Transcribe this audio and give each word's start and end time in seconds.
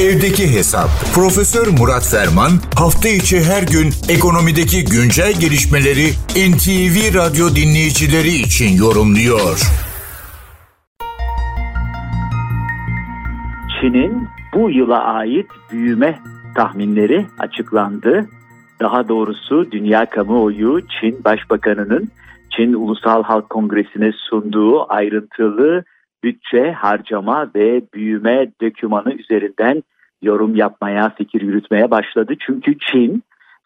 Evdeki 0.00 0.56
Hesap. 0.56 0.88
Profesör 1.14 1.66
Murat 1.78 2.06
Ferman 2.10 2.50
hafta 2.78 3.08
içi 3.08 3.36
her 3.44 3.62
gün 3.62 3.88
ekonomideki 4.16 4.84
güncel 4.84 5.32
gelişmeleri 5.40 6.06
NTV 6.50 6.96
Radyo 7.18 7.46
dinleyicileri 7.48 8.28
için 8.28 8.76
yorumluyor. 8.84 9.56
Çin'in 13.80 14.28
bu 14.54 14.70
yıla 14.70 15.04
ait 15.04 15.46
büyüme 15.72 16.20
tahminleri 16.54 17.26
açıklandı. 17.38 18.26
Daha 18.80 19.08
doğrusu 19.08 19.72
dünya 19.72 20.10
kamuoyu 20.10 20.80
Çin 21.00 21.24
Başbakanı'nın 21.24 22.08
Çin 22.50 22.72
Ulusal 22.72 23.22
Halk 23.22 23.50
Kongresi'ne 23.50 24.12
sunduğu 24.28 24.92
ayrıntılı 24.92 25.84
bütçe, 26.26 26.72
harcama 26.72 27.50
ve 27.54 27.82
büyüme 27.94 28.48
dokümanı 28.62 29.12
üzerinden 29.12 29.82
yorum 30.22 30.56
yapmaya, 30.56 31.10
fikir 31.18 31.40
yürütmeye 31.40 31.90
başladı. 31.90 32.34
Çünkü 32.46 32.78
Çin 32.78 33.22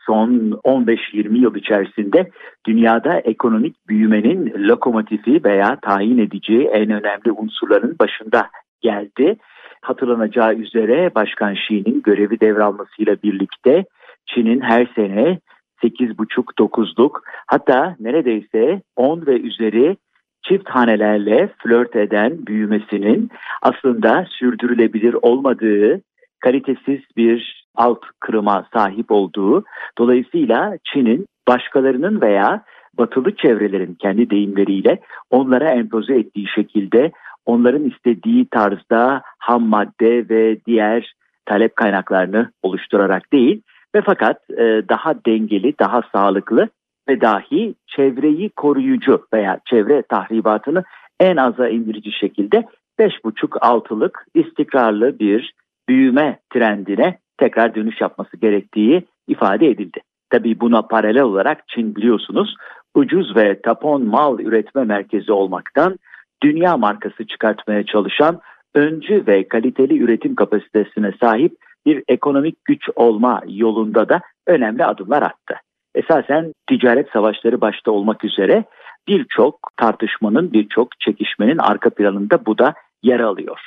son 0.06 0.30
15-20 0.64 1.38
yıl 1.38 1.54
içerisinde 1.54 2.30
dünyada 2.66 3.18
ekonomik 3.18 3.88
büyümenin 3.88 4.68
lokomotifi 4.68 5.44
veya 5.44 5.76
tayin 5.82 6.18
edici 6.18 6.58
en 6.72 6.90
önemli 6.90 7.32
unsurların 7.32 7.96
başında 8.00 8.48
geldi. 8.80 9.36
Hatırlanacağı 9.82 10.54
üzere 10.54 11.14
Başkan 11.14 11.54
Xi'nin 11.54 12.02
görevi 12.02 12.40
devralmasıyla 12.40 13.16
birlikte 13.22 13.84
Çin'in 14.26 14.60
her 14.60 14.86
sene 14.94 15.38
8,5-9'luk 15.82 17.20
hatta 17.46 17.96
neredeyse 18.00 18.82
10 18.96 19.26
ve 19.26 19.40
üzeri 19.40 19.96
çift 20.42 20.68
hanelerle 20.68 21.50
flört 21.58 21.96
eden 21.96 22.46
büyümesinin 22.46 23.30
aslında 23.62 24.26
sürdürülebilir 24.30 25.16
olmadığı, 25.22 26.00
kalitesiz 26.40 27.00
bir 27.16 27.66
alt 27.74 28.00
kırıma 28.20 28.66
sahip 28.72 29.10
olduğu, 29.10 29.64
dolayısıyla 29.98 30.78
Çin'in 30.84 31.26
başkalarının 31.48 32.20
veya 32.20 32.64
batılı 32.98 33.36
çevrelerin 33.36 33.94
kendi 33.94 34.30
deyimleriyle 34.30 35.00
onlara 35.30 35.70
empoze 35.70 36.14
ettiği 36.14 36.48
şekilde 36.54 37.12
onların 37.46 37.84
istediği 37.84 38.48
tarzda 38.48 39.22
ham 39.38 39.62
madde 39.62 40.28
ve 40.28 40.56
diğer 40.66 41.14
talep 41.46 41.76
kaynaklarını 41.76 42.50
oluşturarak 42.62 43.32
değil 43.32 43.62
ve 43.94 44.02
fakat 44.06 44.50
e, 44.50 44.82
daha 44.88 45.24
dengeli, 45.26 45.74
daha 45.78 46.02
sağlıklı 46.14 46.68
ve 47.10 47.20
dahi 47.20 47.74
çevreyi 47.86 48.50
koruyucu 48.50 49.26
veya 49.34 49.60
çevre 49.66 50.02
tahribatını 50.02 50.84
en 51.20 51.36
aza 51.36 51.68
indirici 51.68 52.12
şekilde 52.12 52.64
5,5-6'lık 52.98 54.26
istikrarlı 54.34 55.18
bir 55.18 55.54
büyüme 55.88 56.38
trendine 56.52 57.18
tekrar 57.38 57.74
dönüş 57.74 58.00
yapması 58.00 58.36
gerektiği 58.36 59.04
ifade 59.28 59.66
edildi. 59.66 60.00
Tabii 60.30 60.60
buna 60.60 60.82
paralel 60.82 61.22
olarak 61.22 61.68
Çin 61.68 61.96
biliyorsunuz 61.96 62.54
ucuz 62.94 63.36
ve 63.36 63.60
tapon 63.60 64.06
mal 64.06 64.40
üretme 64.40 64.84
merkezi 64.84 65.32
olmaktan 65.32 65.98
dünya 66.42 66.76
markası 66.76 67.26
çıkartmaya 67.26 67.86
çalışan 67.86 68.40
öncü 68.74 69.26
ve 69.26 69.48
kaliteli 69.48 69.98
üretim 69.98 70.34
kapasitesine 70.34 71.12
sahip 71.20 71.52
bir 71.86 72.04
ekonomik 72.08 72.64
güç 72.64 72.88
olma 72.96 73.42
yolunda 73.48 74.08
da 74.08 74.20
önemli 74.46 74.84
adımlar 74.84 75.22
attı. 75.22 75.54
Esasen 76.00 76.52
ticaret 76.66 77.10
savaşları 77.10 77.60
başta 77.60 77.90
olmak 77.90 78.24
üzere 78.24 78.64
birçok 79.08 79.58
tartışmanın, 79.76 80.52
birçok 80.52 81.00
çekişmenin 81.00 81.58
arka 81.58 81.90
planında 81.90 82.46
bu 82.46 82.58
da 82.58 82.74
yer 83.02 83.20
alıyor. 83.20 83.60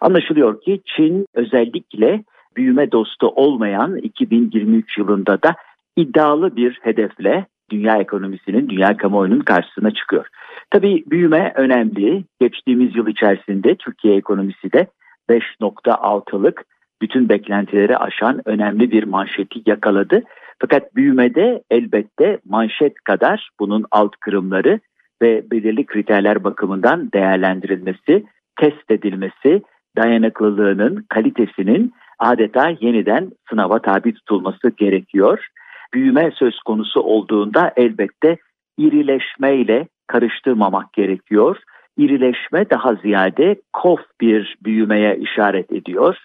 Anlaşılıyor 0.00 0.60
ki 0.60 0.80
Çin 0.86 1.26
özellikle 1.34 2.24
büyüme 2.56 2.92
dostu 2.92 3.28
olmayan 3.28 3.96
2023 3.96 4.98
yılında 4.98 5.42
da 5.42 5.54
iddialı 5.96 6.56
bir 6.56 6.78
hedefle 6.82 7.46
dünya 7.70 7.96
ekonomisinin, 7.96 8.68
dünya 8.68 8.96
kamuoyunun 8.96 9.40
karşısına 9.40 9.90
çıkıyor. 9.90 10.26
Tabii 10.70 11.04
büyüme 11.06 11.52
önemli. 11.56 12.24
Geçtiğimiz 12.40 12.96
yıl 12.96 13.06
içerisinde 13.06 13.74
Türkiye 13.74 14.16
ekonomisi 14.16 14.72
de 14.72 14.86
5.6'lık 15.30 16.64
bütün 17.02 17.28
beklentileri 17.28 17.96
aşan 17.96 18.40
önemli 18.44 18.90
bir 18.90 19.04
manşeti 19.04 19.62
yakaladı. 19.66 20.22
Fakat 20.58 20.96
büyümede 20.96 21.62
elbette 21.70 22.38
manşet 22.44 22.94
kadar 22.94 23.50
bunun 23.60 23.84
alt 23.90 24.16
kırımları 24.16 24.80
ve 25.22 25.50
belirli 25.50 25.86
kriterler 25.86 26.44
bakımından 26.44 27.12
değerlendirilmesi, 27.12 28.24
test 28.60 28.90
edilmesi, 28.90 29.62
dayanıklılığının, 29.96 31.06
kalitesinin 31.08 31.92
adeta 32.18 32.68
yeniden 32.80 33.30
sınava 33.50 33.78
tabi 33.78 34.14
tutulması 34.14 34.70
gerekiyor. 34.76 35.46
Büyüme 35.94 36.30
söz 36.34 36.58
konusu 36.60 37.00
olduğunda 37.00 37.72
elbette 37.76 38.36
irileşmeyle 38.78 39.88
karıştırmamak 40.06 40.92
gerekiyor. 40.92 41.56
İrileşme 41.96 42.70
daha 42.70 42.94
ziyade 42.94 43.56
kof 43.72 44.00
bir 44.20 44.56
büyümeye 44.64 45.16
işaret 45.16 45.72
ediyor. 45.72 46.16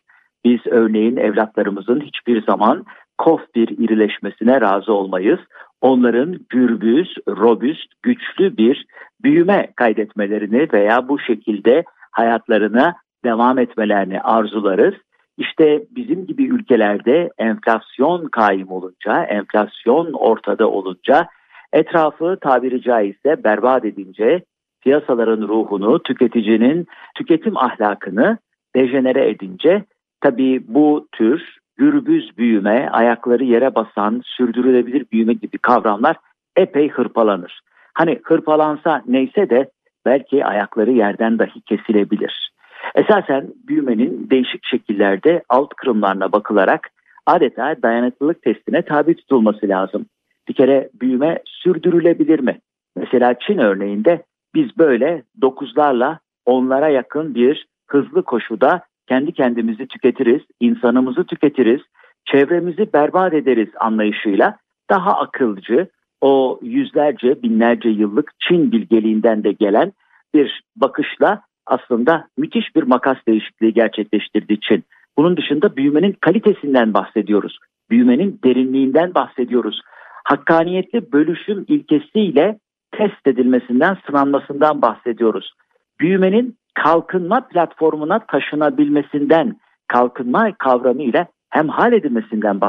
Biz 0.45 0.59
örneğin 0.65 1.17
evlatlarımızın 1.17 2.01
hiçbir 2.01 2.45
zaman 2.45 2.85
kof 3.17 3.41
bir 3.55 3.67
irileşmesine 3.67 4.61
razı 4.61 4.93
olmayız. 4.93 5.39
Onların 5.81 6.39
gürbüz, 6.49 7.15
robüst, 7.27 7.87
güçlü 8.03 8.57
bir 8.57 8.85
büyüme 9.23 9.67
kaydetmelerini 9.75 10.67
veya 10.73 11.07
bu 11.07 11.19
şekilde 11.19 11.83
hayatlarına 12.11 12.95
devam 13.25 13.59
etmelerini 13.59 14.21
arzularız. 14.21 14.95
İşte 15.37 15.83
bizim 15.91 16.25
gibi 16.25 16.45
ülkelerde 16.45 17.29
enflasyon 17.37 18.25
kaim 18.25 18.71
olunca, 18.71 19.23
enflasyon 19.23 20.13
ortada 20.13 20.69
olunca, 20.69 21.27
etrafı 21.73 22.37
tabiri 22.41 22.81
caizse 22.81 23.43
berbat 23.43 23.85
edince, 23.85 24.43
piyasaların 24.81 25.47
ruhunu, 25.47 26.03
tüketicinin 26.03 26.87
tüketim 27.15 27.57
ahlakını 27.57 28.37
dejenere 28.75 29.29
edince, 29.29 29.85
tabii 30.25 30.63
bu 30.67 31.07
tür 31.11 31.57
gürbüz 31.77 32.37
büyüme, 32.37 32.89
ayakları 32.89 33.43
yere 33.43 33.75
basan, 33.75 34.21
sürdürülebilir 34.25 35.05
büyüme 35.11 35.33
gibi 35.33 35.57
kavramlar 35.57 36.15
epey 36.55 36.89
hırpalanır. 36.89 37.59
Hani 37.93 38.19
hırpalansa 38.23 39.01
neyse 39.07 39.49
de 39.49 39.69
belki 40.05 40.45
ayakları 40.45 40.91
yerden 40.91 41.39
dahi 41.39 41.61
kesilebilir. 41.61 42.51
Esasen 42.95 43.47
büyümenin 43.67 44.29
değişik 44.29 44.65
şekillerde 44.65 45.43
alt 45.49 45.69
kırımlarına 45.69 46.31
bakılarak 46.31 46.89
adeta 47.25 47.75
dayanıklılık 47.83 48.41
testine 48.41 48.81
tabi 48.81 49.15
tutulması 49.15 49.67
lazım. 49.67 50.05
Bir 50.47 50.53
kere 50.53 50.89
büyüme 51.01 51.39
sürdürülebilir 51.45 52.39
mi? 52.39 52.59
Mesela 52.95 53.33
Çin 53.39 53.57
örneğinde 53.57 54.23
biz 54.55 54.77
böyle 54.77 55.23
dokuzlarla 55.41 56.19
onlara 56.45 56.89
yakın 56.89 57.35
bir 57.35 57.67
hızlı 57.87 58.23
koşuda 58.23 58.81
kendi 59.07 59.31
kendimizi 59.31 59.87
tüketiriz, 59.87 60.41
insanımızı 60.59 61.23
tüketiriz, 61.23 61.81
çevremizi 62.25 62.93
berbat 62.93 63.33
ederiz 63.33 63.69
anlayışıyla 63.79 64.57
daha 64.89 65.17
akılcı, 65.17 65.87
o 66.21 66.59
yüzlerce, 66.61 67.43
binlerce 67.43 67.89
yıllık 67.89 68.31
Çin 68.39 68.71
bilgeliğinden 68.71 69.43
de 69.43 69.51
gelen 69.51 69.93
bir 70.33 70.63
bakışla 70.75 71.41
aslında 71.65 72.27
müthiş 72.37 72.75
bir 72.75 72.83
makas 72.83 73.17
değişikliği 73.27 73.73
gerçekleştirdi 73.73 74.59
Çin. 74.59 74.83
Bunun 75.17 75.37
dışında 75.37 75.75
büyümenin 75.75 76.11
kalitesinden 76.11 76.93
bahsediyoruz. 76.93 77.57
Büyümenin 77.89 78.39
derinliğinden 78.43 79.13
bahsediyoruz. 79.13 79.81
Hakkaniyetli 80.23 81.11
bölüşüm 81.11 81.65
ilkesiyle 81.67 82.59
test 82.91 83.27
edilmesinden, 83.27 83.97
sınanmasından 84.07 84.81
bahsediyoruz. 84.81 85.53
Büyümenin 85.99 86.57
kalkınma 86.75 87.47
platformuna 87.47 88.19
taşınabilmesinden, 88.19 89.55
kalkınma 89.87 90.53
kavramıyla 90.57 91.27
hemhal 91.49 91.93
edilmesinden 91.93 92.61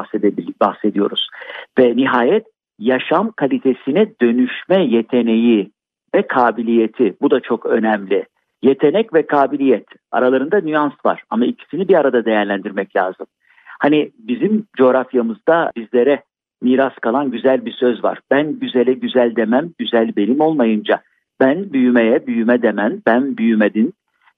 bahsediyoruz. 0.60 1.28
Ve 1.78 1.96
nihayet 1.96 2.46
yaşam 2.78 3.32
kalitesine 3.36 4.12
dönüşme 4.22 4.84
yeteneği 4.84 5.70
ve 6.14 6.26
kabiliyeti 6.26 7.14
bu 7.20 7.30
da 7.30 7.40
çok 7.40 7.66
önemli. 7.66 8.24
Yetenek 8.62 9.14
ve 9.14 9.26
kabiliyet 9.26 9.86
aralarında 10.12 10.60
nüans 10.60 10.92
var 11.04 11.22
ama 11.30 11.46
ikisini 11.46 11.88
bir 11.88 11.94
arada 11.94 12.24
değerlendirmek 12.24 12.96
lazım. 12.96 13.26
Hani 13.80 14.10
bizim 14.18 14.66
coğrafyamızda 14.76 15.70
bizlere 15.76 16.22
miras 16.62 16.94
kalan 16.94 17.30
güzel 17.30 17.64
bir 17.64 17.72
söz 17.72 18.04
var. 18.04 18.18
Ben 18.30 18.58
güzele 18.58 18.92
güzel 18.92 19.36
demem, 19.36 19.70
güzel 19.78 20.16
benim 20.16 20.40
olmayınca. 20.40 21.02
Ben 21.40 21.72
büyümeye 21.72 22.26
büyüme 22.26 22.62
demen, 22.62 23.02
ben 23.06 23.36
büyümedin 23.36 23.94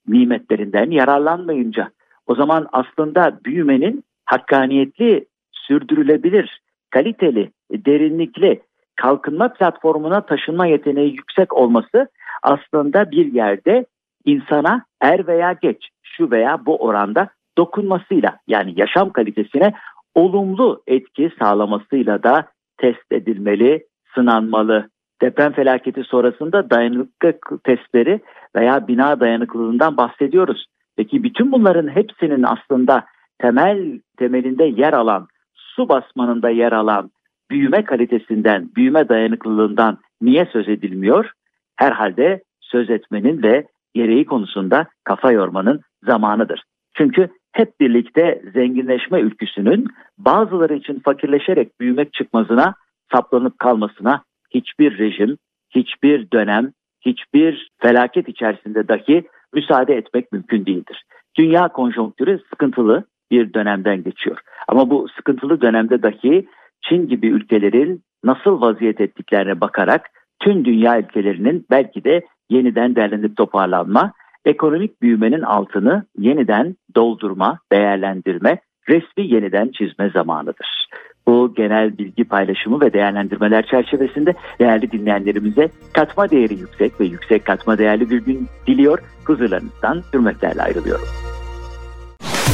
nimetlerinden 0.08 0.90
yararlanmayınca. 0.90 1.90
O 2.26 2.34
zaman 2.34 2.66
aslında 2.72 3.40
büyümenin 3.44 4.04
hakkaniyetli, 4.24 5.26
sürdürülebilir, 5.52 6.60
kaliteli, 6.90 7.50
derinlikli, 7.72 8.60
kalkınma 8.96 9.52
platformuna 9.52 10.20
taşınma 10.20 10.66
yeteneği 10.66 11.16
yüksek 11.16 11.52
olması 11.52 12.08
aslında 12.42 13.10
bir 13.10 13.32
yerde 13.32 13.86
insana 14.24 14.84
er 15.00 15.26
veya 15.26 15.52
geç 15.52 15.88
şu 16.02 16.30
veya 16.30 16.66
bu 16.66 16.76
oranda 16.76 17.28
dokunmasıyla 17.58 18.38
yani 18.46 18.72
yaşam 18.76 19.12
kalitesine 19.12 19.72
olumlu 20.14 20.82
etki 20.86 21.30
sağlamasıyla 21.38 22.22
da 22.22 22.48
test 22.78 23.12
edilmeli, 23.12 23.86
sınanmalı. 24.14 24.88
Deprem 25.22 25.52
felaketi 25.52 26.04
sonrasında 26.04 26.70
dayanıklılık 26.70 27.64
testleri 27.64 28.20
veya 28.56 28.88
bina 28.88 29.20
dayanıklılığından 29.20 29.96
bahsediyoruz. 29.96 30.66
Peki 30.96 31.22
bütün 31.22 31.52
bunların 31.52 31.88
hepsinin 31.88 32.42
aslında 32.42 33.04
temel 33.38 34.00
temelinde 34.16 34.64
yer 34.64 34.92
alan, 34.92 35.26
su 35.54 35.88
basmanında 35.88 36.50
yer 36.50 36.72
alan 36.72 37.10
büyüme 37.50 37.84
kalitesinden, 37.84 38.70
büyüme 38.76 39.08
dayanıklılığından 39.08 39.98
niye 40.20 40.46
söz 40.52 40.68
edilmiyor? 40.68 41.30
Herhalde 41.76 42.42
söz 42.60 42.90
etmenin 42.90 43.42
ve 43.42 43.66
gereği 43.94 44.26
konusunda 44.26 44.86
kafa 45.04 45.32
yormanın 45.32 45.80
zamanıdır. 46.02 46.62
Çünkü 46.94 47.28
hep 47.52 47.80
birlikte 47.80 48.42
zenginleşme 48.54 49.20
ülküsünün 49.20 49.86
bazıları 50.18 50.74
için 50.74 51.00
fakirleşerek 51.00 51.80
büyümek 51.80 52.12
çıkmazına 52.12 52.74
saplanıp 53.12 53.58
kalmasına 53.58 54.22
hiçbir 54.50 54.98
rejim, 54.98 55.38
hiçbir 55.70 56.30
dönem, 56.30 56.72
hiçbir 57.00 57.70
felaket 57.82 58.28
içerisinde 58.28 58.88
dahi 58.88 59.24
müsaade 59.54 59.94
etmek 59.94 60.32
mümkün 60.32 60.66
değildir. 60.66 61.04
Dünya 61.38 61.68
konjonktürü 61.68 62.40
sıkıntılı 62.50 63.04
bir 63.30 63.54
dönemden 63.54 64.02
geçiyor. 64.02 64.38
Ama 64.68 64.90
bu 64.90 65.06
sıkıntılı 65.16 65.60
dönemde 65.60 66.02
dahi 66.02 66.48
Çin 66.88 67.08
gibi 67.08 67.26
ülkelerin 67.26 68.02
nasıl 68.24 68.60
vaziyet 68.60 69.00
ettiklerine 69.00 69.60
bakarak 69.60 70.10
tüm 70.40 70.64
dünya 70.64 71.00
ülkelerinin 71.00 71.66
belki 71.70 72.04
de 72.04 72.26
yeniden 72.50 72.96
derlenip 72.96 73.36
toparlanma, 73.36 74.12
ekonomik 74.44 75.02
büyümenin 75.02 75.42
altını 75.42 76.04
yeniden 76.18 76.76
doldurma, 76.94 77.58
değerlendirme, 77.72 78.58
resmi 78.88 79.34
yeniden 79.34 79.68
çizme 79.68 80.10
zamanıdır. 80.10 80.86
Bu 81.28 81.54
genel 81.56 81.98
bilgi 81.98 82.24
paylaşımı 82.24 82.80
ve 82.80 82.92
değerlendirmeler 82.92 83.66
çerçevesinde 83.66 84.34
değerli 84.60 84.92
dinleyenlerimize 84.92 85.68
katma 85.92 86.30
değeri 86.30 86.54
yüksek 86.54 87.00
ve 87.00 87.04
yüksek 87.04 87.44
katma 87.44 87.78
değerli 87.78 88.10
bir 88.10 88.24
gün 88.24 88.48
diliyor. 88.66 88.98
Huzurlarınızdan 89.24 90.02
hürmetlerle 90.14 90.62
ayrılıyorum. 90.62 91.04